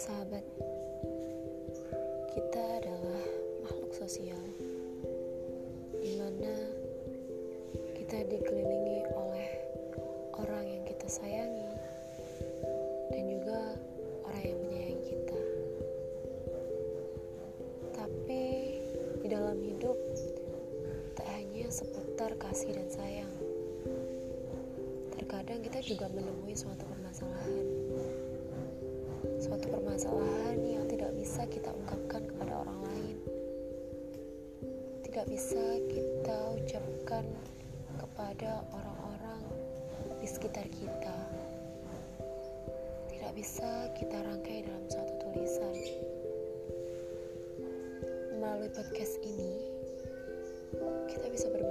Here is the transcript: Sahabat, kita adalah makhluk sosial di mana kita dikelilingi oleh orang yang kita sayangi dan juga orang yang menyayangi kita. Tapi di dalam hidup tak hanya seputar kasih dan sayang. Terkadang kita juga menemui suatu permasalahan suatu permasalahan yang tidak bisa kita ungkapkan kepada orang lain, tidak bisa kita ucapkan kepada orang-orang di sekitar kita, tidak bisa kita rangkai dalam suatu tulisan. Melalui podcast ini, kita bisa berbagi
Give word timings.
Sahabat, 0.00 0.40
kita 2.32 2.62
adalah 2.80 3.20
makhluk 3.60 3.92
sosial 3.92 4.40
di 6.00 6.16
mana 6.16 6.48
kita 8.00 8.24
dikelilingi 8.24 9.12
oleh 9.12 9.60
orang 10.40 10.64
yang 10.64 10.84
kita 10.88 11.04
sayangi 11.04 11.68
dan 13.12 13.28
juga 13.28 13.60
orang 14.24 14.40
yang 14.40 14.58
menyayangi 14.64 15.04
kita. 15.04 15.40
Tapi 17.92 18.44
di 19.20 19.28
dalam 19.28 19.60
hidup 19.60 20.00
tak 21.12 21.28
hanya 21.28 21.68
seputar 21.68 22.32
kasih 22.40 22.72
dan 22.72 22.88
sayang. 22.88 23.34
Terkadang 25.12 25.60
kita 25.60 25.84
juga 25.84 26.08
menemui 26.08 26.56
suatu 26.56 26.88
permasalahan 26.88 27.10
suatu 29.50 29.66
permasalahan 29.66 30.62
yang 30.62 30.86
tidak 30.86 31.10
bisa 31.18 31.42
kita 31.50 31.74
ungkapkan 31.74 32.22
kepada 32.22 32.62
orang 32.62 32.86
lain, 32.86 33.18
tidak 35.02 35.26
bisa 35.26 35.58
kita 35.90 36.38
ucapkan 36.54 37.26
kepada 37.98 38.62
orang-orang 38.70 39.42
di 40.22 40.26
sekitar 40.30 40.62
kita, 40.70 41.18
tidak 43.10 43.32
bisa 43.34 43.90
kita 43.98 44.22
rangkai 44.22 44.70
dalam 44.70 44.86
suatu 44.86 45.18
tulisan. 45.18 45.74
Melalui 48.38 48.70
podcast 48.70 49.18
ini, 49.26 49.66
kita 51.10 51.26
bisa 51.26 51.50
berbagi 51.50 51.69